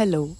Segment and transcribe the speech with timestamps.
[0.00, 0.34] Hello,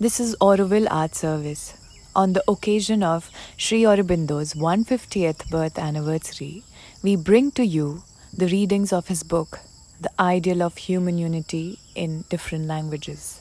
[0.00, 1.74] this is Auroville Art Service.
[2.16, 6.64] On the occasion of Sri Aurobindo's 150th birth anniversary,
[7.04, 8.02] we bring to you
[8.36, 9.60] the readings of his book,
[10.00, 13.38] The Ideal of Human Unity in Different Languages.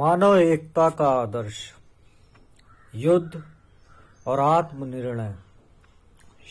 [0.00, 1.60] मानव एकता का आदर्श
[3.04, 3.42] युद्ध
[4.26, 5.32] और आत्मनिर्णय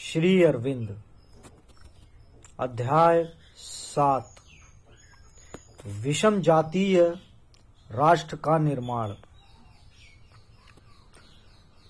[0.06, 0.96] श्री अरविंद
[2.60, 3.24] अध्याय
[4.00, 4.36] सात
[6.04, 7.02] विषम जातीय
[7.90, 9.14] राष्ट्र का निर्माण।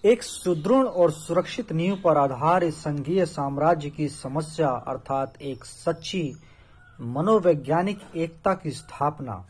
[0.04, 6.22] एक सुदृढ़ और सुरक्षित नींव पर आधारित संघीय साम्राज्य की समस्या अर्थात एक सच्ची
[7.00, 9.46] मनोवैज्ञानिक एकता की स्थापना।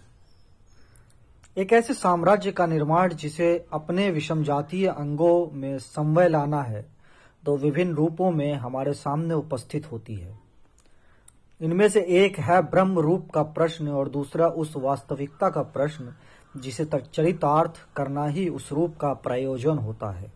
[1.58, 6.86] एक ऐसे साम्राज्य का निर्माण जिसे अपने विषम जातीय अंगों में समवय लाना है
[7.44, 10.49] तो विभिन्न रूपों में हमारे सामने उपस्थित होती है।
[11.62, 16.14] इनमें से एक है ब्रह्म रूप का प्रश्न और दूसरा उस वास्तविकता का प्रश्न,
[16.58, 20.32] जिसे चरितार्थ करना ही उस रूप का प्रयोजन होता है।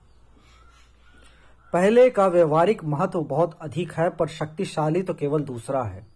[1.74, 6.08] पहले का व्यवहारिक महत्व बहुत अधिक है, पर शक्तिशाली तो केवल दूसरा है।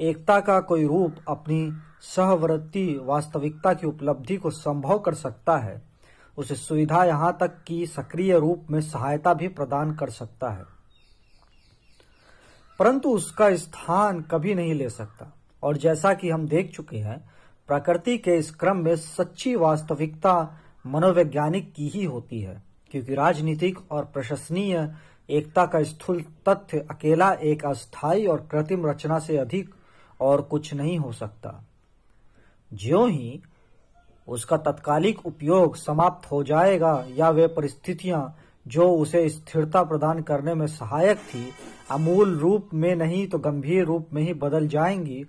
[0.00, 5.82] एकता का कोई रूप अपनी सहवर्ती वास्तविकता की उपलब्धि को संभव कर सकता है।
[6.38, 10.73] उसे सुविधा यहाँ तक कि सक्रिय रूप में सहायता भी प्रदान कर सकता है।
[12.78, 17.18] परंतु उसका स्थान कभी नहीं ले सकता। और जैसा कि हम देख चुके हैं,
[17.68, 20.34] प्रकृति के इस क्रम में सच्ची वास्तविकता
[20.86, 24.94] मनोवैज्ञानिक की ही होती है, क्योंकि राजनीतिक और प्रशंसनीय
[25.28, 29.74] एकता का स्थूल तथ्य अकेला एक अस्थायी और कृत्रिम रचना से अधिक
[30.20, 31.64] और कुछ नहीं हो सकता।
[32.72, 33.40] ज्यो ही
[34.28, 38.36] उसका तत्कालिक उपयोग समाप्त हो जाएगा या वे परिस्थितियाँ
[38.66, 41.50] जो उसे स्थिरता प्रदान करने में सहायक थी,
[41.90, 45.24] अमूल रूप में नहीं तो गंभीर रूप में ही बदल जाएँगी,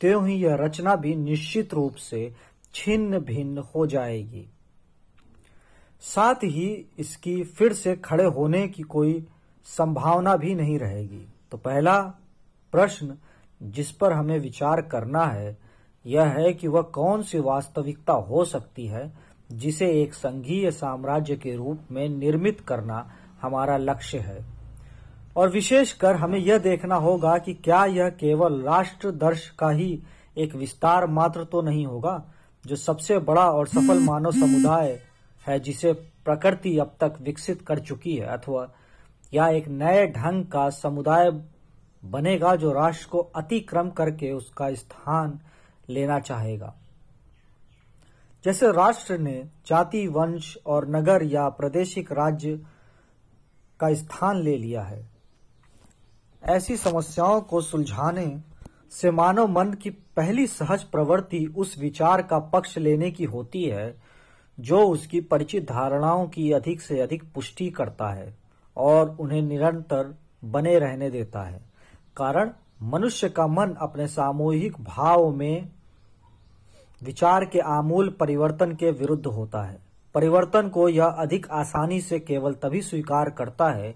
[0.00, 2.34] त्यों ही यह रचना भी निश्चित रूप से
[2.74, 4.48] छिन्न भिन्न हो जाएगी।
[6.00, 9.26] साथ ही इसकी फिर से खड़े होने की कोई
[9.64, 12.00] संभावना भी नहीं रहेगी। तो पहला
[12.72, 13.16] प्रश्न
[13.62, 15.58] जिस पर हमें विचार करना है,
[16.06, 21.54] यह है कि वह कौन सी वास्तविकता हो सकती है जिसे एक संघीय साम्राज्य के
[21.56, 23.10] रूप में निर्मित करना
[23.42, 24.44] हमारा लक्ष्य है।
[25.36, 30.02] और विशेषकर हमें यह देखना होगा कि क्या यह केवल राष्ट्र दर्श का ही
[30.38, 32.22] एक विस्तार मात्र तो नहीं होगा
[32.66, 35.00] जो सबसे बड़ा और सफल मानव समुदाय
[35.46, 35.92] है जिसे
[36.24, 38.66] प्रकृति अब तक विकसित कर चुकी है अथवा
[39.34, 41.30] या एक नए ढंग का समुदाय
[42.04, 45.38] बनेगा जो राष्ट्र को अतिक्रम करके उसका स्थान
[45.88, 46.74] लेना चाहेगा।
[48.44, 52.60] जैसे राष्ट्र ने जाति, वंश और नगर या प्रादेशिक राज्य
[53.80, 55.10] का स्थान ले लिया है।
[56.44, 58.40] ऐसी समस्याओं को सुलझाने
[58.90, 64.00] से मानव मन की पहली सहज प्रवृत्ति उस विचार का पक्ष लेने की होती है,
[64.60, 68.38] जो उसकी परिचित धारणाओं की अधिक से अधिक पुष्टि करता है
[68.76, 71.60] और उन्हें निरंतर बने रहने देता है।
[72.16, 72.50] कारण,
[72.82, 75.68] मनुष्य का मन अपने सामूहिक भाव में
[77.02, 79.78] विचार के आमूल परिवर्तन के विरुद्ध होता है।
[80.14, 83.94] परिवर्तन को यह अधिक आसानी से केवल तभी स्वीकार करता है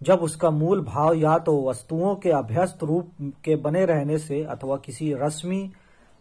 [0.00, 3.10] जब उसका मूल भाव या तो वस्तुओं के अभ्यस्त रूप
[3.44, 5.62] के बने रहने से अथवा किसी रश्मि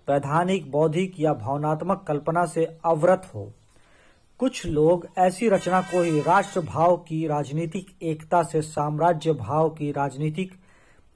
[0.07, 3.51] वैधानिक बौद्धिक या भावनात्मक कल्पना से अवरत हो।
[4.39, 9.91] कुछ लोग ऐसी रचना को ही राष्ट्र भाव की राजनीतिक एकता से साम्राज्य भाव की
[9.91, 10.53] राजनीतिक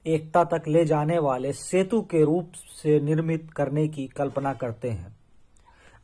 [0.06, 5.16] एकता तक ले जाने वाले सेतु के रूप से निर्मित करने की कल्पना करते हैं।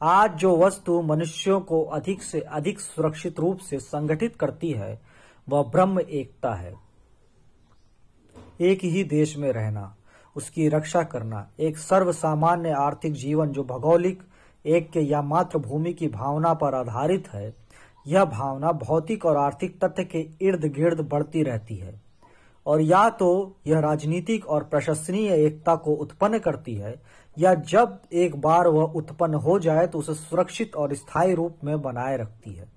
[0.03, 5.01] आज जो वस्तु मनुष्यों को अधिक से अधिक सुरक्षित रूप से संगठित करती है,
[5.49, 6.75] वह ब्रह्म एकता है।
[8.61, 9.97] एक ही देश में रहना,
[10.37, 14.23] उसकी रक्षा करना, एक सर्व सामान्य आर्थिक जीवन जो भौगोलिक,
[14.67, 17.55] एक के या मातृभूमि की भावना पर आधारित है,
[18.07, 22.04] यह भावना भौतिक और आर्थिक तथ्य के इर्द गिर्द बढ़ती रहती है।
[22.67, 26.95] और या तो यह राजनीतिक और प्रशंसनीय एकता को उत्पन्न करती है,
[27.37, 31.81] या जब एक बार वह उत्पन्न हो जाए तो उसे सुरक्षित और स्थायी रूप में
[31.83, 32.69] बनाए रखती है।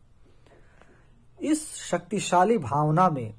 [1.40, 3.34] इस शक्तिशाली भावना में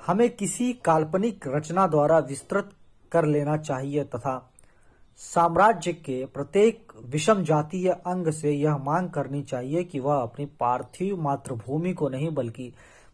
[0.00, 2.70] हमें किसी काल्पनिक रचना द्वारा विस्तृत
[3.12, 4.38] कर लेना चाहिए तथा
[5.20, 11.20] साम्राज्य के प्रत्येक विषम जातीय अंग से यह मांग करनी चाहिए कि वह अपनी पार्थिव
[11.22, 12.72] मातृभूमि को नहीं, बल्कि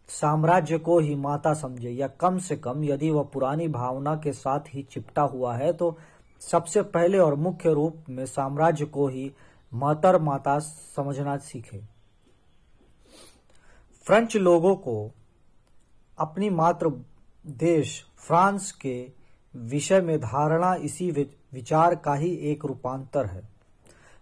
[0.08, 4.75] साम्राज्य को ही माता समझे, या कम से कम यदि वह पुरानी भावना के साथ
[4.75, 5.96] ही चिपटा हुआ है तो
[6.43, 9.31] सबसे पहले और मुख्य रूप में साम्राज्य को ही
[9.72, 11.81] मातर माता समझना सीखे।
[14.06, 15.10] फ्रेंच लोगों को
[16.19, 16.90] अपनी मात्र
[17.44, 18.96] देश फ्रांस के
[19.55, 23.43] विषय में धारणा इसी विचार का ही एक रूपांतर है।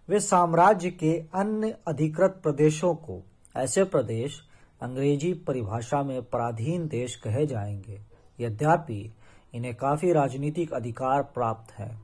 [0.09, 3.21] वे साम्राज्य के अन्य अधिकृत प्रदेशों को,
[3.55, 4.41] ऐसे प्रदेश
[4.81, 8.01] अंग्रेज़ी परिभाषा में पराधीन देश कहे जाएँगे।
[8.39, 9.13] यद्यपि,
[9.53, 11.97] इन्हें काफ़ी राजनीतिक अधिकार प्राप्त है।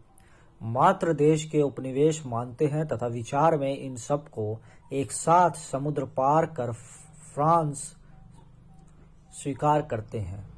[0.64, 4.60] मात्र देश के उपनिवेश मानते हैं तथा विचार में इन सबको
[4.94, 6.72] एक साथ समुद्र पार कर
[7.34, 7.96] फ्रांस
[9.32, 10.50] स्वीकार करते हैं।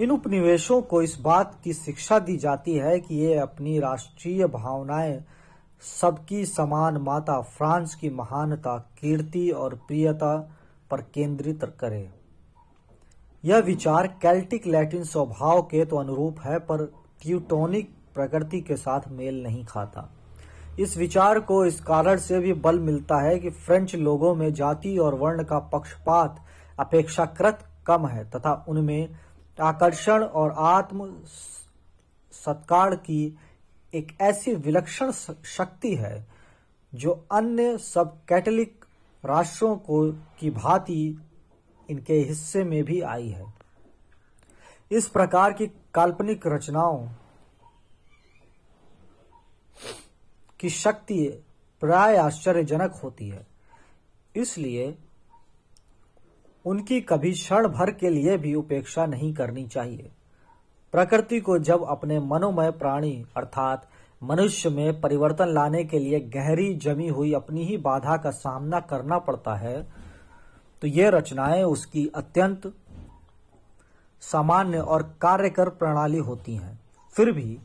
[0.00, 5.24] इन उपनिवेशों को इस बात की शिक्षा दी जाती है कि ये अपनी राष्ट्रीय भावनाएँ
[5.82, 10.36] सबकी समान माता फ्रांस की महानता, कीर्ति और प्रियता
[10.90, 12.08] पर केंद्रित करे।
[13.44, 16.84] यह विचार कैल्टिक लैटिन स्वभाव के तो अनुरूप है, पर
[17.22, 20.08] ट्यूटोनिक प्रकृति के साथ मेल नहीं खाता।
[20.80, 24.96] इस विचार को इस कारण से भी बल मिलता है कि फ्रेंच लोगों में जाति
[24.98, 26.44] और वर्ण का पक्षपात
[26.78, 29.08] अपेक्षाकृत कम है, तथा उनमें
[29.58, 31.12] आकर्षण और आत्म
[32.34, 33.36] सत्कार की
[33.94, 35.10] एक ऐसी विलक्षण
[35.44, 36.26] शक्ति है
[36.94, 38.84] जो अन्य सब कैथोलिक
[39.24, 41.18] राष्ट्रों को, की भांति
[41.90, 43.54] इनके हिस्से में भी आई है।
[44.90, 47.08] इस प्रकार की काल्पनिक रचनाओं
[50.60, 51.44] की शक्ति
[51.80, 53.46] प्राय आश्चर्यजनक होती है।
[54.36, 54.98] इसलिए
[56.64, 60.10] उनकी कभी क्षण भर के लिए भी उपेक्षा नहीं करनी चाहिए।
[60.94, 63.88] प्रकृति को जब अपने मनोमय प्राणी, अर्थात
[64.22, 69.18] मनुष्य में परिवर्तन लाने के लिए गहरी जमी हुई अपनी ही बाधा का सामना करना
[69.18, 69.82] पड़ता है
[70.82, 72.72] तो ये रचनाएँ उसकी अत्यंत
[74.22, 76.78] सामान्य और कार्यकर प्रणाली होती हैं।
[77.14, 77.58] फिर भी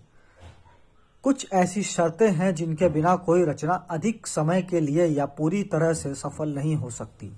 [1.23, 5.93] कुछ ऐसी शर्तें हैं जिनके बिना कोई रचना अधिक समय के लिए या पूरी तरह
[5.93, 7.31] से सफल नहीं हो सकती।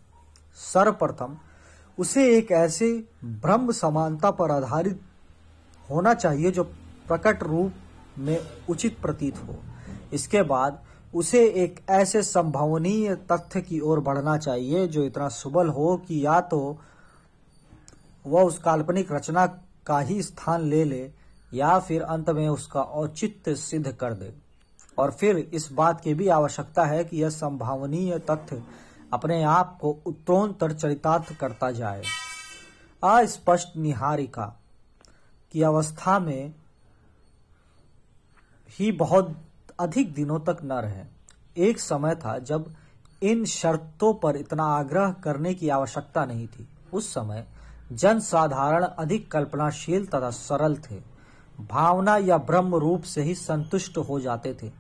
[0.56, 1.38] सर्वप्रथम,
[1.98, 2.92] उसे एक ऐसे
[3.24, 5.02] ब्रह्म समानता पर आधारित
[5.92, 6.64] होना चाहिए जो
[7.08, 7.74] प्रकट रूप
[8.18, 8.40] में
[8.70, 9.56] उचित प्रतीत हो।
[10.14, 10.82] इसके बाद
[11.14, 16.40] उसे एक ऐसे संभावनीय तथ्य की ओर बढ़ना चाहिए जो इतना सुबल हो कि या
[16.42, 16.60] तो
[18.26, 19.46] वह उस काल्पनिक रचना
[19.88, 21.10] का ही स्थान ले ले,
[21.52, 24.34] या फिर अंत में उसका औचित्य सिद्ध कर दे।
[24.98, 28.64] और फिर इस बात की भी आवश्यकता है कि यह संभावनीय तथ्य
[29.14, 32.04] अपने आप को उत्तरोत्तर चरितार्थ करता जाए।
[33.04, 34.54] अस्पष्ट निहारिका
[35.52, 36.54] की अवस्था में
[38.80, 39.38] ही बहुत
[39.80, 41.04] अधिक दिनों तक न रहे।
[41.58, 42.76] एक समय था जब
[43.24, 47.48] इन शर्तों पर इतना आग्रह करने की आवश्यकता नहीं थी। उस समय
[47.92, 51.02] जन साधारण अधिक कल्पनाशील तथा सरल थे।
[51.60, 54.72] भावना या ब्रह्म रूप से ही संतुष्ट हो जाते थे।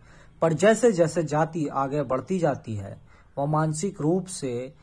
[0.41, 3.01] पर जैसे जैसे जाति आगे बढ़ती जाती है,
[3.37, 4.73] वह मानसिक रूप से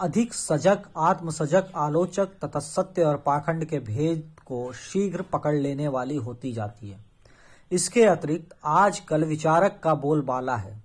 [0.00, 6.16] अधिक सजग, आत्मसजग, आलोचक तथा सत्य और पाखंड के भेद को शीघ्र पकड़ लेने वाली
[6.16, 7.04] होती जाती है।
[7.72, 10.84] इसके अतिरिक्त आजकल विचारक का बोलबाला है।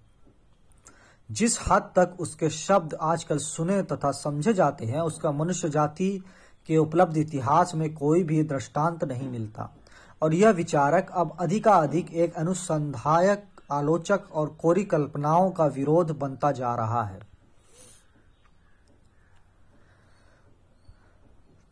[1.32, 6.24] जिस हद तक उसके शब्द आजकल सुने तथा समझे जाते हैं, उसका मनुष्य जाति
[6.68, 9.70] के उपलब्ध इतिहास में कोई भी दृष्टांत नहीं मिलता।
[10.22, 16.76] और यह विचारक अब अधिकाधिक एक अनुसंधायक, आलोचक और कोरी कल्पनाओं का विरोध बनता जा
[16.76, 17.20] रहा है।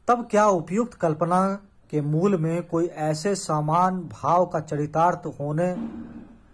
[0.07, 5.75] तब क्या उपयुक्त कल्पना के मूल में कोई ऐसे समान भाव का चरितार्थ होने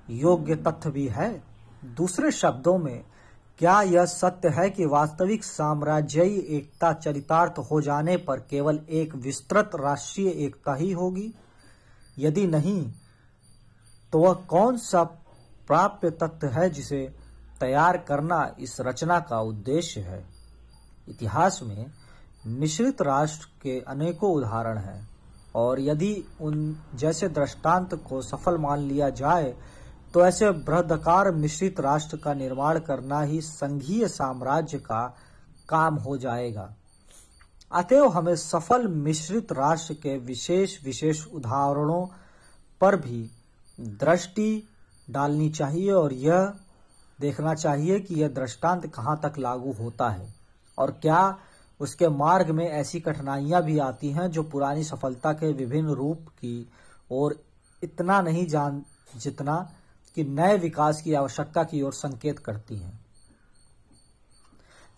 [0.10, 1.44] योग्य तथ्य भी है?
[1.86, 3.04] दूसरे शब्दों में,
[3.60, 9.72] क्या यह सत्य है कि वास्तविक साम्राज्यी एकता चरितार्थ हो जाने पर केवल एक विस्तृत
[9.76, 11.34] राष्ट्रीय एकता ही होगी?
[12.20, 12.94] यदि नहीं
[14.12, 15.04] तो वह कौन सा
[15.68, 17.16] प्राप्य तथ्य है जिसे
[17.60, 20.26] तैयार करना इस रचना का उद्देश्य है?
[21.10, 21.92] इतिहास में
[22.48, 25.13] मिश्रित राष्ट्र के अनेकों उदाहरण हैं।
[25.56, 29.54] और यदि उन जैसे दृष्टांत को सफल मान लिया जाए
[30.14, 35.06] तो ऐसे बृहदकार मिश्रित राष्ट्र का निर्माण करना ही संघीय साम्राज्य का
[35.70, 36.70] काम हो जाएगा।
[37.72, 42.06] अतएव हमें सफल मिश्रित राष्ट्र के विशेष विशेष उदाहरणों
[42.82, 43.30] पर भी
[43.80, 44.70] दृष्टि
[45.08, 46.54] डालनी चाहिए और यह
[47.20, 50.34] देखना चाहिए कि यह दृष्टांत कहाँ तक लागू होता है
[50.78, 51.38] और क्या
[51.80, 56.72] उसके मार्ग में ऐसी कठिनाइयाँ भी आती हैं जो पुरानी सफलता के विभिन्न रूप की
[57.12, 57.44] और
[57.84, 58.86] इतना नहीं जान,
[59.18, 59.74] जितना
[60.16, 63.06] कि नए विकास की आवश्यकता की ओर संकेत करती हैं।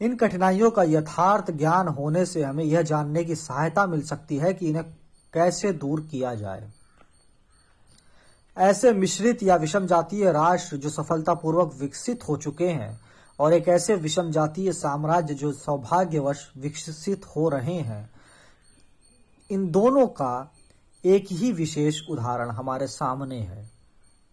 [0.01, 4.53] इन कठिनाइयों का यथार्थ ज्ञान होने से हमें यह जानने की सहायता मिल सकती है
[4.53, 4.85] कि इन्हें
[5.33, 6.71] कैसे दूर किया जाए।
[8.57, 13.04] ऐसे मिश्रित या विषम जातीय राष्ट्र जो सफलतापूर्वक विकसित हो चुके हैं
[13.39, 18.09] और एक ऐसे विषम जातीय साम्राज्य जो सौभाग्यवश विकसित हो रहे हैं।
[19.49, 20.51] इन दोनों का
[21.03, 23.69] एक ही विशेष उदाहरण हमारे सामने है।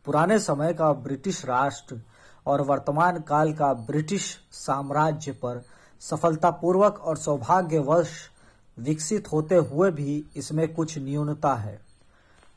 [0.06, 2.00] पुराने समय का ब्रिटिश राष्ट्र
[2.47, 5.62] और वर्तमान काल का ब्रिटिश साम्राज्य पर
[6.02, 8.09] सफलतापूर्वक और सौभाग्यवश
[8.76, 11.80] विकसित होते हुए भी इसमें कुछ न्यूनता है,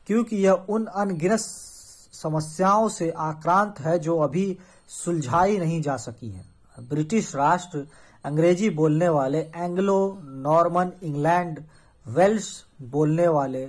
[0.08, 4.58] क्योंकि यह उन अनगिनत समस्याओं से आक्रांत है जो अभी
[4.90, 6.44] सुलझाई नहीं जा सकी है।
[6.78, 7.86] ब्रिटिश राष्ट्र
[8.24, 11.62] अंग्रेज़ी बोलने वाले, एंग्लो, नॉर्मन, इंग्लैंड
[12.06, 13.64] वेल्स बोलने वाले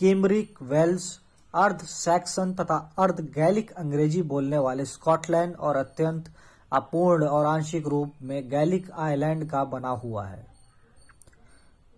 [0.00, 1.18] केमरिक वेल्स
[1.54, 6.30] अर्ध सैक्सन तथा अर्ध गैलिक अंग्रेज़ी बोलने वाले स्कॉटलैंड और अत्यंत
[6.72, 10.46] अपूर्ण और आंशिक रूप में गैलिक आइलैंड का बना हुआ है।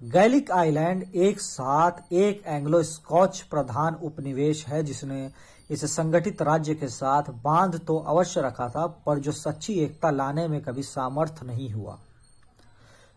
[0.01, 5.31] गैलिक आइलैंड एक साथ एक एंग्लो स्कॉच प्रधान उपनिवेश है, जिसने
[5.75, 10.47] इस संगठित राज्य के साथ बाँध तो अवश्य रखा था, पर जो सच्ची एकता लाने
[10.49, 11.99] में कभी सामर्थ्य नहीं हुआ।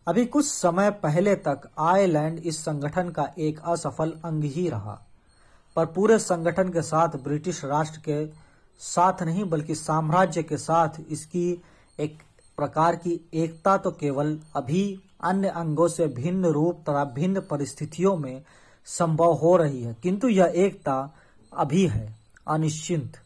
[0.08, 5.00] अभी कुछ समय पहले तक आयरलैंड इस संगठन का एक असफल अंग ही रहा,
[5.76, 8.26] पर पूरे संगठन के साथ ब्रिटिश राष्ट्र के
[8.82, 11.50] साथ नहीं, बल्कि साम्राज्य के साथ इसकी
[12.00, 12.18] एक
[12.58, 18.42] प्रकार की एकता तो केवल अभी अन्य अंगों से भिन्न रूप तथा भिन्न परिस्थितियों में
[18.88, 21.14] संभव हो रही है, किंतु यह एकता
[21.52, 22.17] अभी है।
[22.48, 23.18] अनिश्चिंत।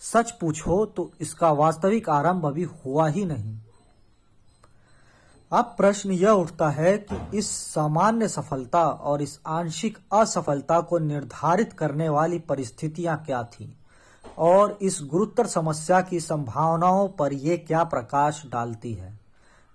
[0.00, 3.58] सच पूछो तो इसका वास्तविक आरंभ अभी हुआ ही नहीं।
[5.52, 11.72] अब प्रश्न यह उठता है कि इस सामान्य सफलता और इस आंशिक असफलता को निर्धारित
[11.72, 13.68] करने वाली परिस्थितियाँ क्या थीं?
[14.38, 19.18] और इस गुरुतर समस्या की संभावनाओं पर ये क्या प्रकाश डालती है?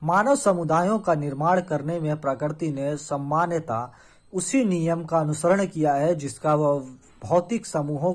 [0.04, 3.94] मानव समुदायों का निर्माण करने में प्रकृति ने सम्मान्यता
[4.34, 6.80] उसी नियम का अनुसरण किया है जिसका वह
[7.24, 8.14] भौतिक समूहों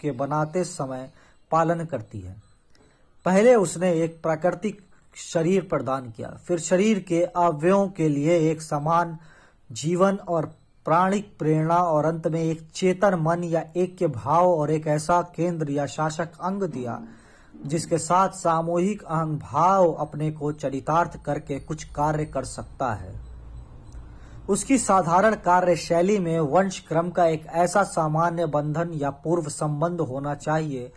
[0.00, 1.10] के बनाते समय
[1.50, 2.36] पालन करती है।
[3.26, 4.80] पहले उसने एक प्राकृतिक
[5.14, 9.18] शरीर प्रदान किया। फिर शरीर के अवयवों के लिए एक समान
[9.70, 10.46] जीवन और
[10.84, 15.20] प्राणिक प्रेरणा और अंत में एक चेतन मन या एक के भाव और एक ऐसा
[15.36, 17.00] केंद्र या शासक अंग दिया,
[17.66, 23.29] जिसके साथ सामूहिक अहंग भाव अपने को चरितार्थ करके कुछ कार्य कर सकता है।
[24.50, 30.34] उसकी साधारण कार्यशैली में वंश क्रम का एक ऐसा सामान्य बंधन या पूर्व संबंध होना
[30.34, 30.92] चाहिए,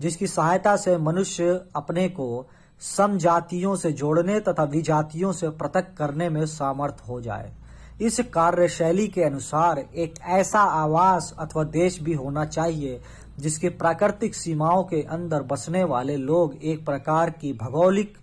[0.00, 2.46] जिसकी सहायता से मनुष्य अपने को
[2.80, 7.52] समजातियों से जोड़ने तथा विजातियों से पृथक करने में सामर्थ हो जाए।
[8.00, 13.00] इस कार्यशैली के अनुसार एक ऐसा आवास अथवा देश भी होना चाहिए,
[13.38, 18.18] जिसके प्राकृतिक सीमाओं के अंदर बसने वाले लोग एक प्रकार की भौगोलिक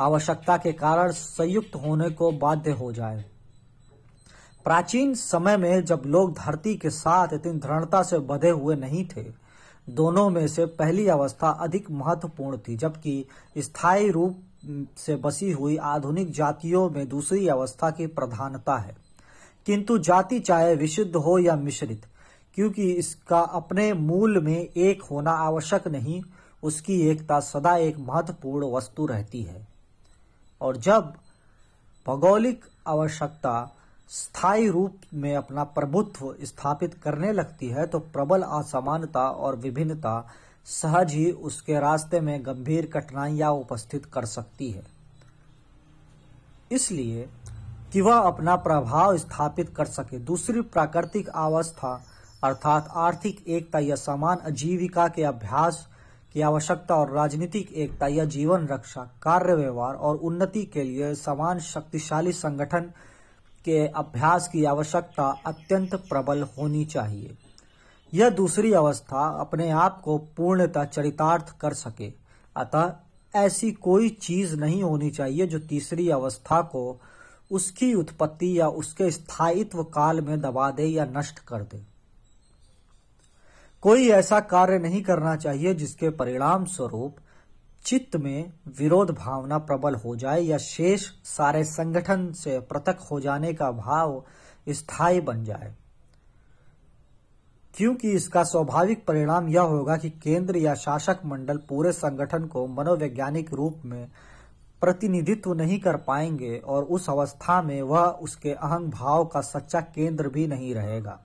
[0.00, 3.24] आवश्यकता के कारण संयुक्त होने को बाध्य हो जाए।
[4.64, 9.24] प्राचीन समय में जब लोग धरती के साथ इतनी दृढ़ता से बधे हुए नहीं थे,
[9.90, 13.26] दोनों में से पहली अवस्था अधिक महत्वपूर्ण थी, जबकि
[13.58, 14.38] स्थायी रूप
[14.96, 18.96] से बसी हुई आधुनिक जातियों में दूसरी अवस्था की प्रधानता है।
[19.66, 22.06] किंतु जाति चाहे विशुद्ध हो या मिश्रित,
[22.54, 26.22] क्योंकि इसका अपने मूल में एक होना आवश्यक नहीं,
[26.62, 29.68] उसकी एकता सदा एक महत्वपूर्ण वस्तु रहती है।
[30.60, 31.14] और जब
[32.06, 33.76] भौगोलिक आवश्यकता
[34.10, 40.26] स्थायी रूप में अपना प्रभुत्व स्थापित करने लगती है तो प्रबल असमानता और विभिन्नता
[40.66, 44.82] सहज ही उसके रास्ते में गंभीर कठिनाइयाँ उपस्थित कर सकती है।
[46.72, 47.28] इसलिए
[47.92, 51.94] कि वह अपना प्रभाव स्थापित कर सके। दूसरी प्राकृतिक अवस्था
[52.44, 55.86] अर्थात आर्थिक एकता या समान आजीविका के अभ्यास
[56.32, 61.58] की आवश्यकता और राजनीतिक एकता या जीवन रक्षा, कार्य व्यवहार और उन्नति के लिए समान
[61.58, 62.90] शक्तिशाली संगठन
[63.64, 67.36] के अभ्यास की आवश्यकता अत्यंत प्रबल होनी चाहिए।
[68.14, 72.12] यह दूसरी अवस्था अपने आप को पूर्णतः चरितार्थ कर सके।
[72.56, 72.92] अतः
[73.34, 77.00] ऐसी कोई चीज़ नहीं होनी चाहिए जो तीसरी अवस्था को
[77.52, 81.82] उसकी उत्पत्ति या उसके स्थायित्व काल में दबा दे या नष्ट कर दे।
[83.82, 87.16] कोई ऐसा कार्य नहीं करना चाहिए जिसके परिणाम स्वरूप
[87.84, 93.52] चित्त में विरोध भावना प्रबल हो जाए या शेष सारे संगठन से पृथक हो जाने
[93.52, 94.24] का भाव
[94.68, 95.74] स्थायी बन जाए।
[97.76, 103.54] क्योंकि इसका स्वाभाविक परिणाम यह होगा कि केंद्र या शासक मंडल पूरे संगठन को मनोवैज्ञानिक
[103.54, 104.08] रूप में
[104.80, 110.28] प्रतिनिधित्व नहीं कर पाएँगे और उस अवस्था में वह उसके अहंग भाव का सच्चा केंद्र
[110.28, 111.20] भी नहीं रहेगा।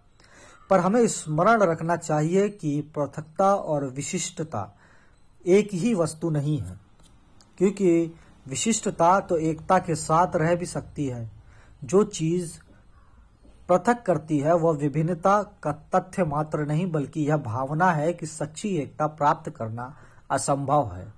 [0.70, 4.76] पर हमें स्मरण रखना चाहिए कि पृथकता और विशिष्टता
[5.46, 6.80] एक ही वस्तु नहीं है,
[7.58, 8.16] क्योंकि
[8.48, 11.30] विशिष्टता तो एकता के साथ रह भी सकती है।
[11.84, 12.58] जो चीज़
[13.70, 18.70] पृथक करती है, वह विभिन्नता का तथ्य मात्र नहीं, बल्कि यह भावना है कि सच्ची
[18.78, 19.94] एकता प्राप्त करना
[20.32, 21.14] असंभव है।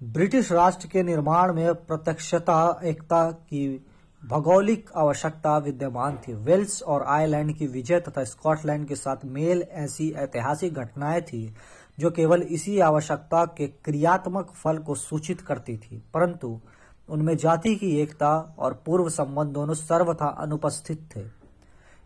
[0.00, 3.86] ब्रिटिश राष्ट्र के निर्माण में प्रत्यक्षता, एकता की
[4.28, 10.10] भौगोलिक आवश्यकता विद्यमान थी। वेल्स और आयरलैंड की विजय तथा स्कॉटलैंड के साथ मेल ऐसी
[10.10, 11.54] ऐतिहासिक घटनाएँ थी,
[11.98, 16.60] जो केवल इसी आवश्यकता के क्रियात्मक फल को सूचित करती थी। परंतु
[17.08, 21.24] उनमें जाति की एकता और पूर्व संबंध दोनों सर्वथा अनुपस्थित थे।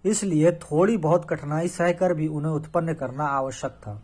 [0.08, 4.02] इसलिए थोड़ी बहुत कठिनाई सहकर भी उन्हें उत्पन्न करना आवश्यक था।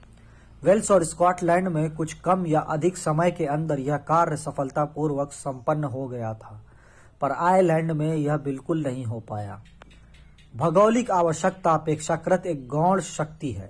[0.65, 5.85] वेल्स और स्कॉटलैंड में कुछ कम या अधिक समय के अंदर यह कार्य सफलतापूर्वक संपन्न
[5.85, 6.62] हो गया था।
[7.23, 9.63] पर आयरलैंड में यह बिल्कुल नहीं हो पाया।
[10.57, 13.69] भौगोलिक आवश्यकता अपेक्षाकृत एक गौण शक्ति है।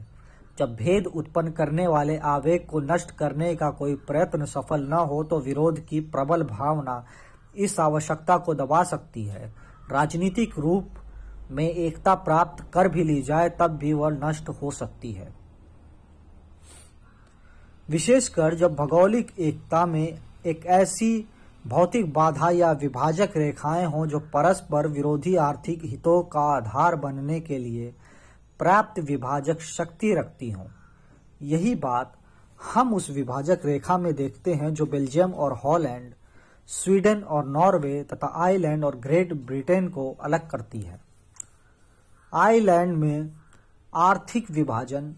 [0.58, 5.22] जब भेद उत्पन्न करने वाले आवेग को नष्ट करने का कोई प्रयत्न सफल न हो
[5.24, 7.04] तो विरोध की प्रबल भावना
[7.56, 9.46] इस आवश्यकता को दबा सकती है।
[9.90, 10.90] राजनीतिक रूप
[11.50, 15.28] में एकता प्राप्त कर भी ली जाए, तब भी वह नष्ट हो सकती है।
[17.88, 21.28] विशेषकर जब भौगोलिक एकता में एक ऐसी
[21.66, 27.58] भौतिक बाधा या विभाजक रेखाएँ हों जो परस्पर विरोधी आर्थिक हितों का आधार बनने के
[27.58, 27.94] लिए
[28.58, 30.66] प्राप्त विभाजक शक्ति रखती हों।
[31.42, 32.12] यही बात
[32.72, 36.14] हम उस विभाजक रेखा में देखते हैं जो बेल्जियम और हॉलैंड,
[36.66, 41.00] स्वीडन और नॉर्वे तथा आइलैंड और ग्रेट ब्रिटेन को अलग करती है।
[42.34, 43.30] आइलैंड में
[43.94, 45.14] आर्थिक विभाजन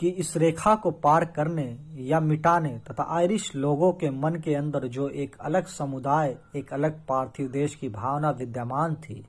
[0.00, 1.64] कि इस रेखा को पार करने
[2.04, 7.00] या मिटाने तथा आयरिश लोगों के मन के अंदर जो एक अलग समुदाय, एक अलग
[7.08, 9.24] पार्थिव देश की भावना विद्यमान थी,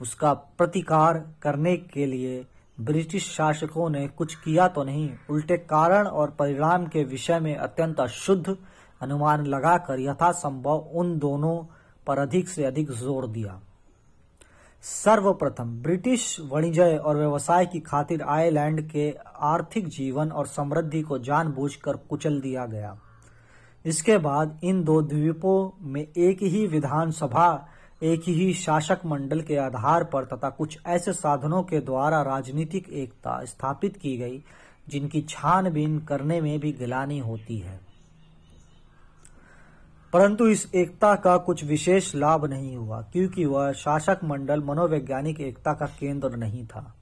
[0.00, 2.44] उसका प्रतिकार करने के लिए
[2.78, 8.00] ब्रिटिश शासकों ने कुछ किया तो नहीं, उल्टे कारण और परिणाम के विषय में अत्यंत
[8.00, 8.56] अशुद्ध
[9.00, 11.56] अनुमान लगाकर यथासंभव उन दोनों
[12.06, 13.60] पर अधिक से अधिक ज़ोर दिया।
[14.84, 19.10] सर्वप्रथम ब्रिटिश वाणिज्य और व्यवसाय की खातिर आयरलैंड के
[19.40, 22.96] आर्थिक जीवन और समृद्धि को जानबूझकर कुचल दिया गया।
[23.84, 27.68] इसके बाद इन दो द्वीपों में एक ही विधानसभा,
[28.02, 33.44] एक ही शासक मंडल के आधार पर तथा कुछ ऐसे साधनों के द्वारा राजनीतिक एकता
[33.44, 34.42] स्थापित की गई,
[34.88, 37.89] जिनकी छानबीन करने में भी गिलानी होती है।
[40.12, 45.72] परंतु इस एकता का कुछ विशेष लाभ नहीं हुआ, क्योंकि वह शासक मंडल मनोवैज्ञानिक एकता
[45.72, 46.94] का केंद्र नहीं था,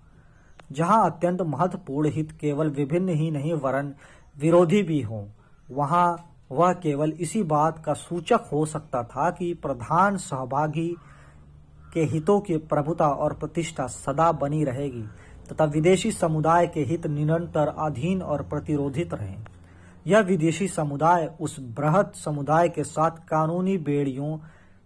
[0.72, 3.92] जहाँ अत्यंत महत्वपूर्ण हित केवल विभिन्न ही नहीं, वरन
[4.36, 5.24] विरोधी भी हों।
[5.68, 10.88] वहाँ वह केवल इसी बात का सूचक हो सकता था कि प्रधान सहभागी
[11.94, 15.04] के हितों की प्रभुता और प्रतिष्ठा सदा बनी रहेगी,
[15.50, 19.44] तथा विदेशी समुदाय के हित निरंतर अधीन और प्रतिरोधित रहें।
[20.08, 24.38] यह विदेशी समुदाय उस बृहद समुदाय के साथ कानूनी बेड़ियों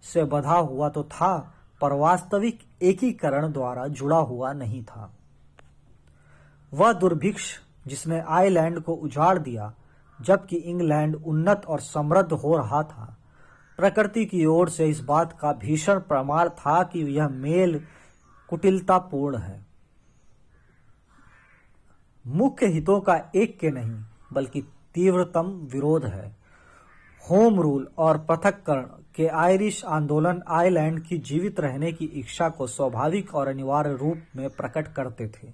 [0.03, 5.13] से बधा हुआ तो था, पर वास्तविक एकीकरण द्वारा जुड़ा हुआ नहीं था।
[6.73, 9.73] वह दुर्भिक्ष जिसने आयरलैंड को उजाड़ दिया,
[10.21, 13.17] जबकि इंग्लैंड उन्नत और समृद्ध हो रहा था।
[13.77, 17.81] प्रकृति की ओर से इस बात का भीषण प्रमाण था कि यह मेल
[18.49, 19.67] कुटिलतापूर्ण है।
[22.27, 24.63] मुख्य हितों का एक के नहीं, बल्कि
[24.95, 26.37] तीव्रतम विरोध है।
[27.31, 33.35] होम रूल और पृथककरण के आयरिश आंदोलन आयरलैंड की जीवित रहने की इच्छा को स्वाभाविक
[33.35, 35.53] और अनिवार्य रूप में प्रकट करते थे।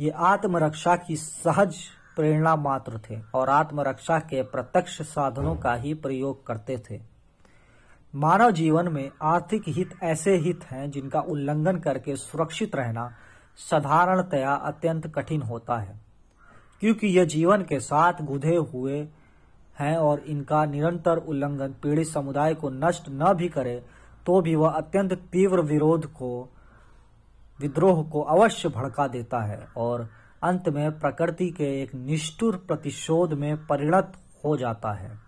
[0.00, 1.76] ये आत्मरक्षा की सहज
[2.16, 7.00] प्रेरणा मात्र थे और आत्मरक्षा के प्रत्यक्ष साधनों का ही प्रयोग करते थे।
[8.14, 13.10] मानव जीवन में आर्थिक हित ऐसे हित हैं जिनका उल्लंघन करके सुरक्षित रहना
[13.56, 16.03] साधारणतया अत्यंत कठिन होता है।
[16.80, 19.08] क्योंकि यह जीवन के साथ गुधे हुए
[19.78, 23.84] हैं और इनका निरंतर उल्लंघन पीड़ित समुदाय को नष्ट न भी करे
[24.26, 26.48] तो भी वह अत्यंत तीव्र विरोध को,
[27.60, 30.08] विद्रोह को अवश्य भड़का देता है और
[30.42, 34.12] अंत में प्रकृति के एक निष्ठुर प्रतिशोध में परिणत
[34.44, 35.18] हो जाता है।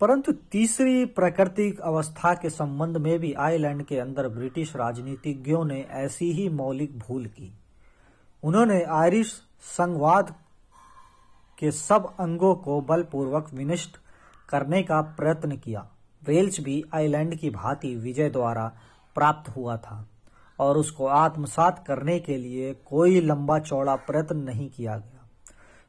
[0.00, 6.32] परंतु तीसरी प्राकृतिक अवस्था के संबंध में भी आयरलैंड के अंदर ब्रिटिश राजनीतिज्ञों ने ऐसी
[6.32, 7.52] ही मौलिक भूल की।
[8.44, 10.34] उन्होंने आयरिश संघवाद
[11.58, 13.96] के सब अंगों को बलपूर्वक विनिष्ट
[14.48, 15.88] करने का प्रयत्न किया।
[16.26, 18.72] वेल्स भी आइलैंड की भांति विजय द्वारा
[19.14, 20.08] प्राप्त हुआ था
[20.58, 25.28] और उसको आत्मसात करने के लिए कोई लंबा चौड़ा प्रयत्न नहीं किया गया।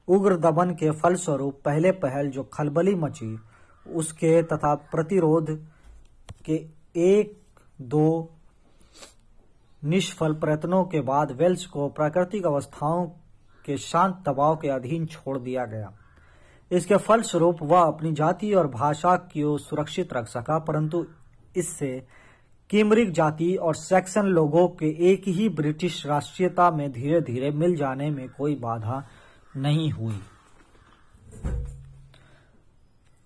[0.08, 3.40] उग्र दमन के फलस्वरूप पहले पहल जो खलबली मची,
[3.88, 5.68] उसके तथा प्रतिरोध
[6.46, 6.54] के
[6.96, 7.38] एक,
[7.82, 8.35] दो
[9.86, 13.06] निष्फल प्रयत्नों के बाद वेल्स को प्राकृतिक अवस्थाओं
[13.66, 15.92] के शांत दबाव के अधीन छोड़ दिया गया।
[16.72, 21.06] इसके फलस्वरूप वह अपनी जाति और भाषा को सुरक्षित रख सका, परंतु
[21.56, 22.08] इससे
[22.70, 28.10] किमरिक जाति और सेक्सन लोगों के एक ही ब्रिटिश राष्ट्रीयता में धीरे धीरे मिल जाने
[28.10, 29.04] में कोई बाधा
[29.58, 30.20] नहीं हुई।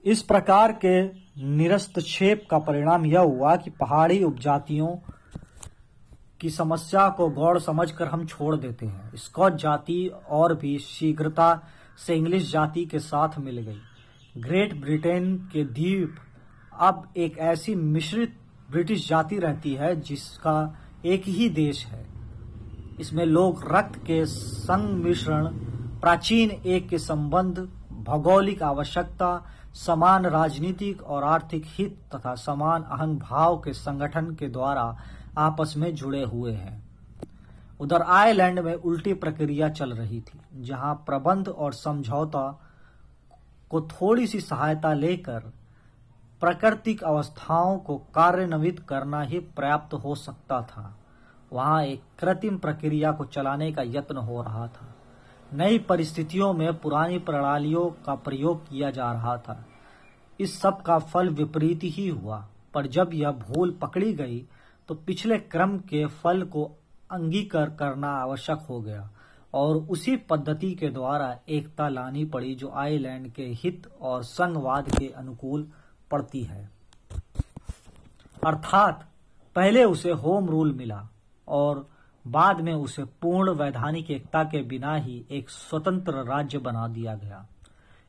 [0.05, 1.01] इस प्रकार के
[1.47, 4.87] निरस्तक्षेप का परिणाम यह हुआ कि पहाड़ी उपजातियों
[6.41, 11.61] की समस्या को गौर समझकर हम छोड़ देते हैं। स्कॉच जाति और भी शीघ्रता
[11.97, 16.15] से इंग्लिश जाति के साथ मिल गई। ग्रेट ब्रिटेन के द्वीप
[16.79, 18.37] अब एक ऐसी मिश्रित
[18.71, 20.75] ब्रिटिश जाति रहती है जिसका
[21.05, 22.05] एक ही देश है।
[22.99, 25.47] इसमें लोग रक्त के संमिश्रण,
[25.99, 33.57] प्राचीन एक के संबंध, भौगोलिक आवश्यकता, समान राजनीतिक और आर्थिक हित तथा समान अहंग भाव
[33.57, 34.97] के संगठन के द्वारा
[35.37, 36.89] आपस में जुड़े हुए हैं।
[37.79, 42.61] उधर आयरलैंड में उल्टी प्रक्रिया चल रही थी, जहाँ प्रबंध और समझौता
[43.69, 45.51] को थोड़ी सी सहायता लेकर
[46.41, 50.97] प्राकृतिक अवस्थाओं को कार्यान्वित करना ही पर्याप्त हो सकता था।
[51.53, 54.95] वहाँ एक कृत्रिम प्रक्रिया को चलाने का यत्न हो रहा था।
[55.53, 59.65] नई परिस्थितियों में पुरानी प्रणालियों का प्रयोग किया जा रहा था।
[60.39, 64.45] इस सब का फल विपरीत ही हुआ, पर जब यह भूल पकड़ी गई
[64.89, 66.63] तो पिछले क्रम के फल को
[67.11, 69.09] अंगीकार करना आवश्यक हो गया
[69.53, 75.07] और उसी पद्धति के द्वारा एकता लानी पड़ी जो आइलैंड के हित और संघवाद के
[75.07, 75.67] अनुकूल
[76.11, 76.69] पड़ती है।
[78.45, 79.07] अर्थात
[79.55, 81.07] पहले उसे होम रूल मिला
[81.47, 81.89] और
[82.27, 87.45] बाद में उसे पूर्ण वैधानिक एकता के बिना ही एक स्वतंत्र राज्य बना दिया गया।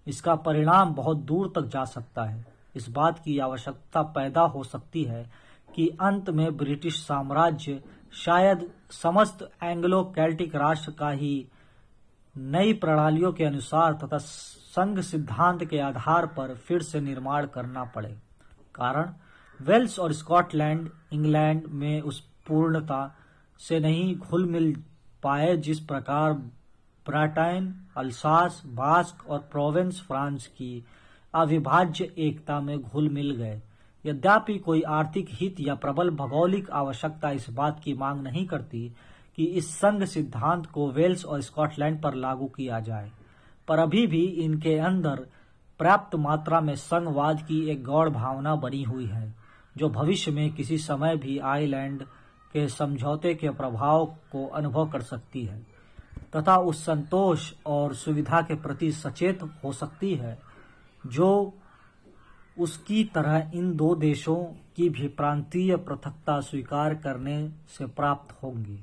[0.06, 2.44] इसका परिणाम बहुत दूर तक जा सकता है।
[2.76, 9.50] इस बात की आवश्यकता पैदा हो सकती है कि अंत में ब्रिटिश साम्राज्य शायद समस्त
[9.62, 11.48] एंग्लो कैल्टिक राष्ट्र का ही
[12.36, 18.18] नई प्रणालियों के अनुसार तथा संघ सिद्धांत के आधार पर फिर से निर्माण करना पड़े।
[18.74, 19.12] कारण,
[19.60, 23.16] वेल्स और स्कॉटलैंड, इंग्लैंड में उस पूर्णता
[23.58, 24.72] से नहीं घुल मिल
[25.22, 26.32] पाए जिस प्रकार
[27.06, 30.84] ब्राटाइन, अल्सास, बास्क और प्रोवेंस फ्रांस की
[31.34, 33.62] अविभाज्य एकता में घुल मिल गए।
[34.04, 38.88] यद्यपि कोई आर्थिक हित या प्रबल भौगोलिक आवश्यकता इस बात की मांग नहीं करती
[39.36, 43.10] कि इस संघ सिद्धांत को वेल्स और स्कॉटलैंड पर लागू किया जाए,
[43.68, 45.26] पर अभी भी इनके अंदर
[45.80, 49.34] पर्याप्त मात्रा में संघवाद की एक गौड़ भावना बनी हुई है,
[49.76, 52.02] जो भविष्य में किसी समय भी आइलैंड
[52.52, 55.58] के समझौते के प्रभाव को अनुभव कर सकती है,
[56.36, 60.38] तथा उस संतोष और सुविधा के प्रति सचेत हो सकती है,
[61.06, 61.54] जो
[62.58, 64.36] उसकी तरह इन दो देशों
[64.76, 68.78] की भी प्रांतीय पृथकता स्वीकार करने से प्राप्त होंगी।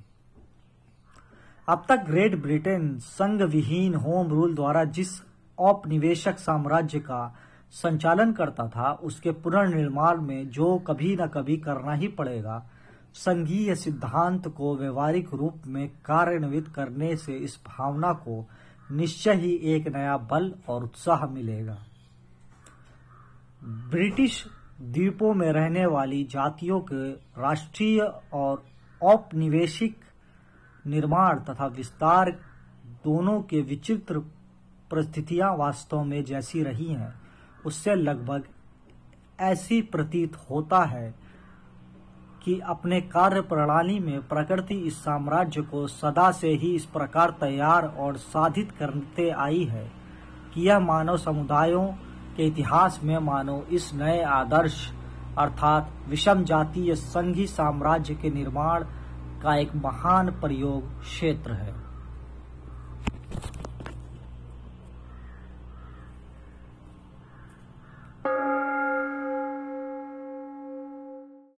[1.68, 5.10] अब तक ग्रेट ब्रिटेन संघ विहीन होम रूल द्वारा जिस
[5.58, 7.36] औपनिवेशक साम्राज्य का
[7.72, 12.70] संचालन करता था, उसके पुनर्निर्माण में जो कभी न कभी करना ही पड़ेगा,
[13.14, 18.46] संघीय सिद्धांत को व्यवहारिक रूप में कार्यान्वित करने से इस भावना को
[18.92, 21.78] निश्चय ही एक नया बल और उत्साह मिलेगा।
[23.68, 24.46] ब्रिटिश
[24.82, 28.02] द्वीपों में रहने वाली जातियों के राष्ट्रीय
[28.34, 28.64] और
[29.04, 29.96] औपनिवेशिक
[30.88, 32.32] निर्माण तथा विस्तार
[33.04, 34.20] दोनों के विचित्र
[34.92, 37.14] परिस्थितियाँ वास्तव में जैसी रही हैं,
[37.66, 38.44] उससे लगभग
[39.40, 41.16] ऐसी प्रतीत होता है
[42.44, 47.86] कि अपने कार्य प्रणाली में प्रकृति इस साम्राज्य को सदा से ही इस प्रकार तैयार
[47.86, 49.92] और साधित करते आई है
[50.54, 51.88] कि यह मानव समुदायों
[52.38, 54.94] के इतिहास में मानो इस नए आदर्श
[55.38, 58.84] अर्थात विषम जातीय संघी साम्राज्य के निर्माण
[59.42, 61.87] का एक महान प्रयोग क्षेत्र है।